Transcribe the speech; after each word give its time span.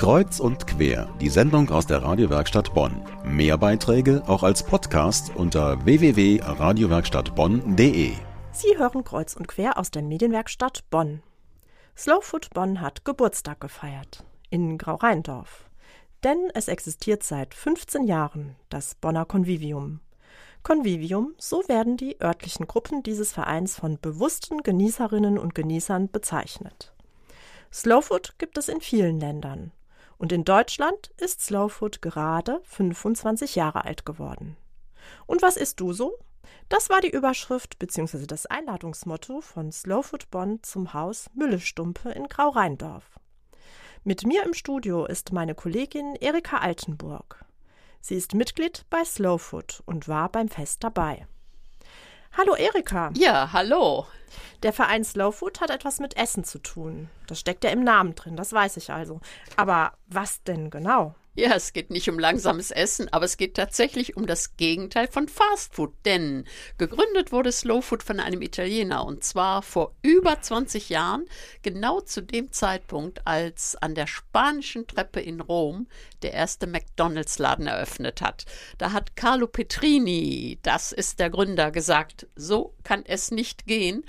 Kreuz 0.00 0.40
und 0.40 0.66
quer, 0.66 1.14
die 1.20 1.28
Sendung 1.28 1.68
aus 1.68 1.86
der 1.86 2.02
Radiowerkstatt 2.02 2.72
Bonn. 2.72 3.04
Mehr 3.22 3.58
Beiträge 3.58 4.22
auch 4.26 4.42
als 4.42 4.62
Podcast 4.62 5.30
unter 5.36 5.84
www.radiowerkstattbonn.de. 5.84 8.12
Sie 8.50 8.78
hören 8.78 9.04
Kreuz 9.04 9.36
und 9.36 9.46
quer 9.46 9.76
aus 9.76 9.90
der 9.90 10.00
Medienwerkstatt 10.00 10.88
Bonn. 10.88 11.22
Slowfood 11.98 12.48
Bonn 12.54 12.80
hat 12.80 13.04
Geburtstag 13.04 13.60
gefeiert 13.60 14.24
in 14.48 14.78
Grau-Rheindorf. 14.78 15.68
Denn 16.24 16.48
es 16.54 16.68
existiert 16.68 17.22
seit 17.22 17.52
15 17.52 18.04
Jahren 18.04 18.56
das 18.70 18.94
Bonner 18.94 19.26
Convivium. 19.26 20.00
Convivium, 20.62 21.34
so 21.36 21.62
werden 21.68 21.98
die 21.98 22.18
örtlichen 22.22 22.66
Gruppen 22.66 23.02
dieses 23.02 23.32
Vereins 23.32 23.76
von 23.76 23.98
bewussten 24.00 24.62
Genießerinnen 24.62 25.36
und 25.36 25.54
Genießern 25.54 26.10
bezeichnet. 26.10 26.94
Slowfood 27.70 28.38
gibt 28.38 28.56
es 28.56 28.70
in 28.70 28.80
vielen 28.80 29.20
Ländern. 29.20 29.72
Und 30.20 30.32
in 30.32 30.44
Deutschland 30.44 31.12
ist 31.16 31.40
Slowfood 31.40 32.02
gerade 32.02 32.60
25 32.64 33.54
Jahre 33.54 33.86
alt 33.86 34.04
geworden. 34.04 34.58
Und 35.24 35.40
was 35.40 35.56
isst 35.56 35.80
du 35.80 35.94
so? 35.94 36.12
Das 36.68 36.90
war 36.90 37.00
die 37.00 37.10
Überschrift 37.10 37.78
bzw. 37.78 38.26
das 38.26 38.44
Einladungsmotto 38.44 39.40
von 39.40 39.72
Slowfood 39.72 40.30
Bonn 40.30 40.62
zum 40.62 40.92
Haus 40.92 41.30
Müllestumpe 41.32 42.10
in 42.10 42.28
Grau-Rheindorf. 42.28 43.18
Mit 44.04 44.26
mir 44.26 44.44
im 44.44 44.52
Studio 44.52 45.06
ist 45.06 45.32
meine 45.32 45.54
Kollegin 45.54 46.14
Erika 46.16 46.58
Altenburg. 46.58 47.42
Sie 48.02 48.14
ist 48.14 48.34
Mitglied 48.34 48.84
bei 48.90 49.02
Slowfood 49.06 49.82
und 49.86 50.06
war 50.06 50.28
beim 50.30 50.48
Fest 50.48 50.84
dabei. 50.84 51.26
Hallo 52.36 52.54
Erika. 52.54 53.10
Ja, 53.16 53.52
hallo. 53.52 54.06
Der 54.62 54.72
Verein 54.72 55.04
Slow 55.04 55.32
Food 55.32 55.60
hat 55.60 55.70
etwas 55.70 55.98
mit 55.98 56.16
Essen 56.16 56.44
zu 56.44 56.58
tun. 56.60 57.10
Das 57.26 57.40
steckt 57.40 57.64
ja 57.64 57.70
im 57.70 57.82
Namen 57.82 58.14
drin, 58.14 58.36
das 58.36 58.52
weiß 58.52 58.76
ich 58.76 58.92
also. 58.92 59.20
Aber 59.56 59.94
was 60.06 60.42
denn 60.44 60.70
genau? 60.70 61.14
Ja, 61.36 61.54
es 61.54 61.72
geht 61.72 61.90
nicht 61.90 62.10
um 62.10 62.18
langsames 62.18 62.72
Essen, 62.72 63.08
aber 63.12 63.24
es 63.24 63.36
geht 63.36 63.54
tatsächlich 63.54 64.16
um 64.16 64.26
das 64.26 64.56
Gegenteil 64.56 65.06
von 65.06 65.28
Fast 65.28 65.74
Food. 65.74 65.94
Denn 66.04 66.44
gegründet 66.76 67.30
wurde 67.30 67.52
Slow 67.52 67.82
Food 67.82 68.02
von 68.02 68.18
einem 68.18 68.42
Italiener 68.42 69.06
und 69.06 69.22
zwar 69.22 69.62
vor 69.62 69.94
über 70.02 70.42
20 70.42 70.88
Jahren, 70.88 71.26
genau 71.62 72.00
zu 72.00 72.20
dem 72.20 72.50
Zeitpunkt, 72.50 73.28
als 73.28 73.76
an 73.76 73.94
der 73.94 74.08
spanischen 74.08 74.88
Treppe 74.88 75.20
in 75.20 75.40
Rom 75.40 75.86
der 76.22 76.32
erste 76.32 76.66
McDonalds-Laden 76.66 77.68
eröffnet 77.68 78.22
hat. 78.22 78.44
Da 78.78 78.90
hat 78.90 79.14
Carlo 79.14 79.46
Petrini, 79.46 80.58
das 80.64 80.90
ist 80.90 81.20
der 81.20 81.30
Gründer, 81.30 81.70
gesagt, 81.70 82.26
so 82.34 82.74
kann 82.82 83.04
es 83.06 83.30
nicht 83.30 83.68
gehen. 83.68 84.04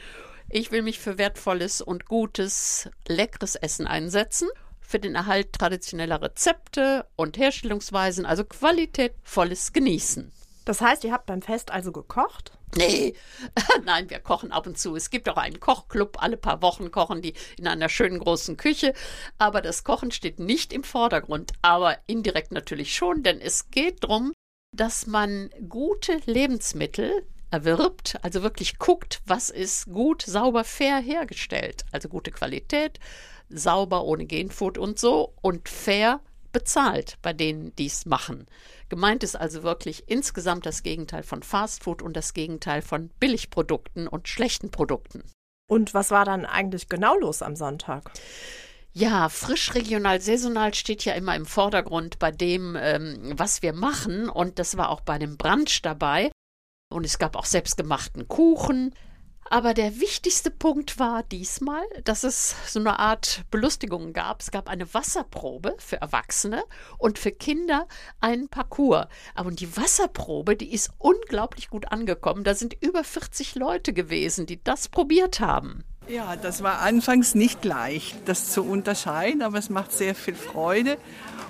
Ich 0.50 0.72
will 0.72 0.82
mich 0.82 1.00
für 1.00 1.20
wertvolles 1.20 1.82
und 1.82 2.06
gutes, 2.08 2.90
leckeres 3.08 3.56
Essen 3.56 3.86
einsetzen 3.86 4.50
für 4.92 5.00
den 5.00 5.16
Erhalt 5.16 5.54
traditioneller 5.54 6.22
Rezepte 6.22 7.08
und 7.16 7.38
Herstellungsweisen, 7.38 8.26
also 8.26 8.44
qualitätvolles 8.44 9.74
Genießen. 9.74 10.32
Das 10.66 10.82
heißt, 10.82 11.04
ihr 11.06 11.14
habt 11.14 11.26
beim 11.26 11.42
Fest 11.42 11.72
also 11.72 11.92
gekocht? 11.92 12.52
Nee, 12.76 13.16
nein, 13.86 14.10
wir 14.10 14.20
kochen 14.20 14.52
ab 14.52 14.68
und 14.68 14.78
zu. 14.78 14.96
Es 14.96 15.10
gibt 15.10 15.28
auch 15.28 15.38
einen 15.38 15.60
Kochclub, 15.60 16.22
alle 16.22 16.38
paar 16.38 16.62
Wochen 16.62 16.92
kochen 16.92 17.22
die 17.22 17.34
in 17.58 17.68
einer 17.68 17.90
schönen 17.90 18.20
großen 18.20 18.58
Küche. 18.58 18.94
Aber 19.38 19.62
das 19.62 19.84
Kochen 19.84 20.12
steht 20.12 20.40
nicht 20.40 20.72
im 20.72 20.84
Vordergrund, 20.84 21.54
aber 21.62 21.98
indirekt 22.08 22.52
natürlich 22.52 22.96
schon, 22.96 23.24
denn 23.24 23.42
es 23.42 23.72
geht 23.72 24.04
darum, 24.04 24.34
dass 24.76 25.08
man 25.08 25.50
gute 25.68 26.20
Lebensmittel 26.26 27.26
erwirbt, 27.52 28.18
also 28.22 28.42
wirklich 28.42 28.80
guckt, 28.80 29.22
was 29.26 29.50
ist 29.50 29.86
gut, 29.86 30.24
sauber, 30.24 30.64
fair 30.64 31.00
hergestellt, 31.00 31.86
also 31.92 32.10
gute 32.10 32.32
Qualität, 32.32 33.00
sauber, 33.50 34.06
ohne 34.06 34.26
Genfood 34.26 34.78
und 34.78 34.98
so 34.98 35.34
und 35.42 35.70
fair 35.70 36.22
bezahlt 36.52 37.18
bei 37.22 37.34
denen, 37.34 37.76
die 37.76 37.86
es 37.86 38.06
machen. 38.06 38.48
Gemeint 38.90 39.24
ist 39.24 39.36
also 39.36 39.64
wirklich 39.64 40.04
insgesamt 40.08 40.66
das 40.66 40.84
Gegenteil 40.84 41.24
von 41.24 41.44
Fastfood 41.44 42.02
und 42.02 42.16
das 42.16 42.34
Gegenteil 42.34 42.82
von 42.82 43.10
Billigprodukten 43.20 44.08
und 44.08 44.28
schlechten 44.28 44.72
Produkten. 44.72 45.24
Und 45.70 45.94
was 45.94 46.12
war 46.12 46.26
dann 46.26 46.46
eigentlich 46.46 46.90
genau 46.90 47.16
los 47.16 47.42
am 47.42 47.56
Sonntag? 47.56 48.12
Ja, 48.94 49.30
frisch, 49.30 49.74
regional, 49.74 50.20
saisonal 50.20 50.74
steht 50.74 51.06
ja 51.06 51.14
immer 51.14 51.34
im 51.38 51.46
Vordergrund 51.46 52.20
bei 52.20 52.32
dem, 52.32 52.76
ähm, 52.78 53.34
was 53.38 53.62
wir 53.62 53.72
machen. 53.72 54.30
Und 54.30 54.60
das 54.60 54.76
war 54.76 54.90
auch 54.90 55.00
bei 55.00 55.18
dem 55.18 55.38
Brunch 55.38 55.82
dabei. 55.82 56.30
Und 56.92 57.06
es 57.06 57.18
gab 57.20 57.36
auch 57.36 57.46
selbstgemachten 57.46 58.28
Kuchen. 58.28 58.94
Aber 59.50 59.74
der 59.74 60.00
wichtigste 60.00 60.50
Punkt 60.50 60.98
war 60.98 61.24
diesmal, 61.24 61.84
dass 62.06 62.24
es 62.24 62.56
so 62.68 62.80
eine 62.80 63.00
Art 63.00 63.44
Belustigung 63.52 64.14
gab. 64.14 64.42
Es 64.42 64.50
gab 64.50 64.70
eine 64.70 64.94
Wasserprobe 64.94 65.76
für 65.78 65.98
Erwachsene 65.98 66.64
und 66.98 67.20
für 67.20 67.32
Kinder 67.32 67.86
einen 68.22 68.48
Parcours. 68.48 69.08
Aber 69.36 69.52
die 69.52 69.76
Wasserprobe, 69.76 70.56
die 70.56 70.74
ist 70.74 70.92
unglaublich 71.00 71.70
gut 71.70 71.92
angekommen. 71.92 72.46
Da 72.46 72.56
sind 72.56 72.78
über 72.80 73.04
40 73.04 73.56
Leute 73.56 73.92
gewesen, 73.92 74.46
die 74.46 74.64
das 74.64 74.88
probiert 74.88 75.42
haben. 75.42 75.84
Ja, 76.08 76.36
das 76.36 76.64
war 76.64 76.80
anfangs 76.80 77.36
nicht 77.36 77.64
leicht, 77.66 78.16
das 78.26 78.52
zu 78.52 78.64
unterscheiden, 78.64 79.42
aber 79.42 79.58
es 79.58 79.70
macht 79.70 79.92
sehr 79.92 80.16
viel 80.16 80.36
Freude. 80.36 80.98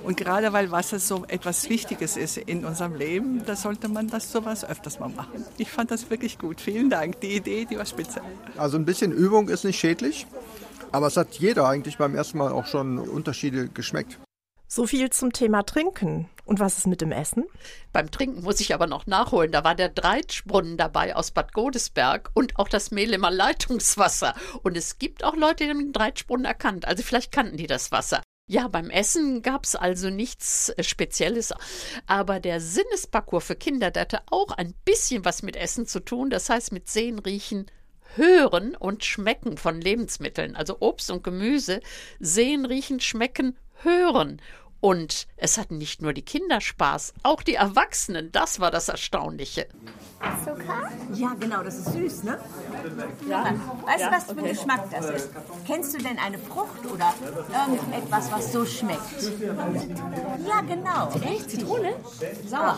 Und 0.03 0.17
gerade 0.17 0.51
weil 0.53 0.71
Wasser 0.71 0.99
so 0.99 1.25
etwas 1.27 1.69
Wichtiges 1.69 2.17
ist 2.17 2.37
in 2.37 2.65
unserem 2.65 2.95
Leben, 2.95 3.45
da 3.45 3.55
sollte 3.55 3.87
man 3.87 4.07
das 4.07 4.31
sowas 4.31 4.65
öfters 4.65 4.99
mal 4.99 5.09
machen. 5.09 5.45
Ich 5.57 5.69
fand 5.69 5.91
das 5.91 6.09
wirklich 6.09 6.39
gut. 6.39 6.59
Vielen 6.59 6.89
Dank. 6.89 7.21
Die 7.21 7.35
Idee, 7.35 7.65
die 7.65 7.77
war 7.77 7.85
spitze. 7.85 8.21
Also 8.57 8.77
ein 8.77 8.85
bisschen 8.85 9.11
Übung 9.11 9.49
ist 9.49 9.63
nicht 9.63 9.79
schädlich, 9.79 10.25
aber 10.91 11.07
es 11.07 11.17
hat 11.17 11.35
jeder 11.35 11.67
eigentlich 11.67 11.97
beim 11.97 12.15
ersten 12.15 12.37
Mal 12.39 12.51
auch 12.51 12.65
schon 12.65 12.97
Unterschiede 12.97 13.67
geschmeckt. 13.69 14.19
So 14.67 14.87
viel 14.87 15.09
zum 15.09 15.33
Thema 15.33 15.63
Trinken. 15.63 16.29
Und 16.45 16.59
was 16.59 16.77
ist 16.77 16.87
mit 16.87 17.01
dem 17.01 17.11
Essen? 17.11 17.43
Beim 17.91 18.09
Trinken 18.09 18.41
muss 18.43 18.61
ich 18.61 18.73
aber 18.73 18.87
noch 18.87 19.05
nachholen. 19.05 19.51
Da 19.51 19.65
war 19.65 19.75
der 19.75 19.89
Dreitschbrunnen 19.89 20.77
dabei 20.77 21.15
aus 21.15 21.31
Bad 21.31 21.53
Godesberg 21.53 22.29
und 22.33 22.57
auch 22.57 22.69
das 22.69 22.89
Mehlemer 22.89 23.31
Leitungswasser. 23.31 24.33
Und 24.63 24.77
es 24.77 24.97
gibt 24.97 25.25
auch 25.25 25.35
Leute, 25.35 25.65
die 25.65 25.69
haben 25.69 25.79
den 25.79 25.93
Dreitschbrunnen 25.93 26.45
erkannt. 26.45 26.87
Also 26.87 27.03
vielleicht 27.03 27.33
kannten 27.33 27.57
die 27.57 27.67
das 27.67 27.91
Wasser. 27.91 28.21
Ja, 28.51 28.67
beim 28.67 28.89
Essen 28.89 29.43
gab 29.43 29.63
es 29.63 29.77
also 29.77 30.09
nichts 30.09 30.73
äh, 30.75 30.83
Spezielles, 30.83 31.53
aber 32.05 32.41
der 32.41 32.59
Sinnesparcours 32.59 33.45
für 33.45 33.55
Kinder, 33.55 33.91
der 33.91 34.01
hatte 34.01 34.19
auch 34.29 34.51
ein 34.51 34.73
bisschen 34.83 35.23
was 35.23 35.41
mit 35.41 35.55
Essen 35.55 35.87
zu 35.87 36.01
tun, 36.01 36.29
das 36.29 36.49
heißt 36.49 36.73
mit 36.73 36.89
Sehen, 36.89 37.19
Riechen, 37.19 37.67
Hören 38.15 38.75
und 38.75 39.05
Schmecken 39.05 39.55
von 39.55 39.79
Lebensmitteln, 39.79 40.57
also 40.57 40.75
Obst 40.81 41.11
und 41.11 41.23
Gemüse, 41.23 41.79
Sehen, 42.19 42.65
Riechen, 42.65 42.99
Schmecken, 42.99 43.55
Hören. 43.83 44.41
Und 44.81 45.27
es 45.37 45.59
hatten 45.59 45.77
nicht 45.77 46.01
nur 46.01 46.11
die 46.11 46.23
Kinder 46.23 46.59
Spaß, 46.59 47.13
auch 47.21 47.43
die 47.43 47.53
Erwachsenen. 47.53 48.31
Das 48.31 48.59
war 48.59 48.71
das 48.71 48.89
Erstaunliche. 48.89 49.67
Zucker? 50.43 50.89
Ja, 51.13 51.33
genau, 51.39 51.63
das 51.63 51.77
ist 51.77 51.93
süß, 51.93 52.23
ne? 52.23 52.39
Ja. 53.27 53.53
Weißt 53.85 54.05
du, 54.05 54.11
was 54.11 54.23
für 54.25 54.37
ein 54.37 54.45
Geschmack 54.45 54.89
das 54.91 55.09
ist? 55.09 55.29
Kennst 55.67 55.93
du 55.93 55.97
denn 55.99 56.17
eine 56.17 56.37
Frucht 56.37 56.85
oder 56.91 57.13
irgendetwas, 57.65 58.31
was 58.31 58.51
so 58.51 58.65
schmeckt? 58.65 59.01
Ja, 60.47 60.61
genau. 60.61 61.09
Echt? 61.31 61.51
Zitrone? 61.51 61.93
Sauer. 62.47 62.77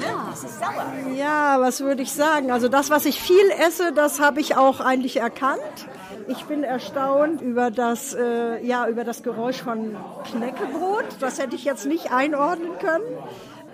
Ja, 0.00 0.26
das 0.30 0.44
ist 0.44 0.58
sauer. 0.58 1.14
Ja, 1.16 1.60
was 1.60 1.80
würde 1.80 2.02
ich 2.02 2.12
sagen? 2.12 2.50
Also 2.50 2.68
das, 2.68 2.90
was 2.90 3.06
ich 3.06 3.20
viel 3.20 3.50
esse, 3.66 3.92
das 3.92 4.20
habe 4.20 4.40
ich 4.40 4.56
auch 4.56 4.80
eigentlich 4.80 5.16
erkannt. 5.16 5.88
Ich 6.28 6.44
bin 6.44 6.62
erstaunt 6.62 7.40
über 7.40 7.70
das, 7.70 8.14
äh, 8.14 8.64
ja, 8.64 8.86
über 8.86 9.04
das 9.04 9.22
Geräusch 9.22 9.62
von 9.62 9.96
Knäckebrot. 10.30 11.06
Das 11.20 11.38
hätte 11.38 11.56
ich 11.56 11.64
jetzt 11.64 11.86
nicht 11.86 12.12
einordnen 12.12 12.78
können. 12.78 13.04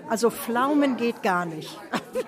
Also 0.09 0.31
Pflaumen 0.31 0.97
geht 0.97 1.22
gar 1.22 1.47
nicht. 1.47 1.78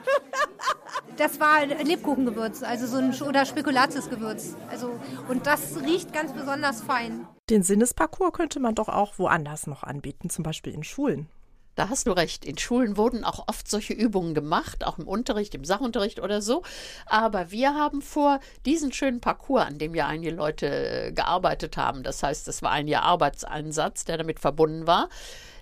Das 1.16 1.40
war 1.40 1.64
Lebkuchengewürz, 1.64 2.62
also 2.62 2.86
so 2.86 2.98
ein 2.98 3.14
oder 3.26 3.46
Spekulatiusgewürz. 3.46 4.54
Also 4.70 5.00
und 5.28 5.46
das 5.46 5.80
riecht 5.82 6.12
ganz 6.12 6.34
besonders 6.34 6.82
fein. 6.82 7.26
Den 7.48 7.62
Sinnesparcours 7.62 8.32
könnte 8.32 8.60
man 8.60 8.74
doch 8.74 8.90
auch 8.90 9.18
woanders 9.18 9.66
noch 9.66 9.82
anbieten, 9.82 10.28
zum 10.28 10.42
Beispiel 10.42 10.74
in 10.74 10.82
Schulen. 10.82 11.28
Da 11.76 11.90
hast 11.90 12.06
du 12.06 12.12
recht. 12.12 12.44
In 12.44 12.56
Schulen 12.58 12.96
wurden 12.96 13.22
auch 13.22 13.48
oft 13.48 13.70
solche 13.70 13.92
Übungen 13.92 14.34
gemacht, 14.34 14.84
auch 14.84 14.98
im 14.98 15.06
Unterricht, 15.06 15.54
im 15.54 15.64
Sachunterricht 15.64 16.20
oder 16.20 16.40
so. 16.40 16.62
Aber 17.04 17.50
wir 17.50 17.74
haben 17.74 18.00
vor, 18.00 18.40
diesen 18.64 18.92
schönen 18.92 19.20
Parcours, 19.20 19.66
an 19.66 19.78
dem 19.78 19.94
ja 19.94 20.06
einige 20.06 20.30
Leute 20.30 20.66
äh, 20.66 21.12
gearbeitet 21.12 21.76
haben, 21.76 22.02
das 22.02 22.22
heißt, 22.22 22.48
es 22.48 22.62
war 22.62 22.70
ein 22.70 22.88
Jahr 22.88 23.02
Arbeitseinsatz, 23.02 24.06
der 24.06 24.16
damit 24.16 24.40
verbunden 24.40 24.86
war, 24.86 25.10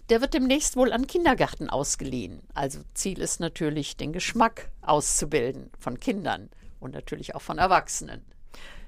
der 0.08 0.20
wird 0.20 0.34
demnächst 0.34 0.76
wohl 0.76 0.92
an 0.92 1.06
Kindergärten 1.08 1.68
ausgeliehen. 1.68 2.42
Also 2.54 2.80
Ziel 2.94 3.18
ist 3.20 3.40
natürlich, 3.40 3.96
den 3.96 4.12
Geschmack 4.12 4.70
auszubilden 4.82 5.70
von 5.80 5.98
Kindern 5.98 6.48
und 6.78 6.94
natürlich 6.94 7.34
auch 7.34 7.42
von 7.42 7.58
Erwachsenen. 7.58 8.22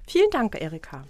Vielen 0.07 0.31
Dank, 0.31 0.61
Erika. 0.61 1.05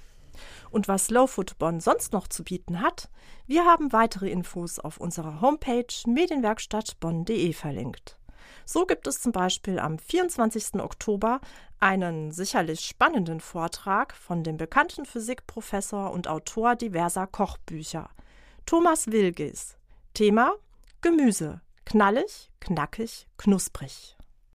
Und 0.71 0.89
was 0.89 1.07
Slowfood 1.07 1.59
Bonn 1.59 1.81
sonst 1.81 2.13
noch 2.13 2.29
zu 2.29 2.45
bieten 2.45 2.81
hat, 2.81 3.09
wir 3.47 3.65
haben 3.65 3.93
weitere 3.93 4.31
Infos 4.31 4.79
auf 4.79 4.99
unserer 4.99 5.41
Homepage 5.41 5.87
medienwerkstattbonn.de 6.07 7.53
verlinkt. 7.53 8.19
So 8.65 8.85
gibt 8.85 9.07
es 9.07 9.21
zum 9.21 9.33
Beispiel 9.33 9.79
am 9.79 9.99
24. 9.99 10.81
Oktober 10.81 11.41
einen 11.79 12.33
sicherlich 12.33 12.81
spannenden 12.81 13.41
Vortrag 13.41 14.15
von 14.15 14.43
dem 14.43 14.57
bekannten 14.57 15.05
Physikprofessor 15.05 16.11
und 16.11 16.27
Autor 16.27 16.75
diverser 16.75 17.27
Kochbücher, 17.27 18.11
Thomas 18.65 19.07
Wilges. 19.13 19.77
Thema 20.15 20.55
Gemüse. 21.03 21.61
Knallig, 21.85 22.51
knackig, 22.59 23.29
knusprig. 23.37 24.16